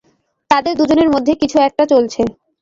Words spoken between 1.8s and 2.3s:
চলছে।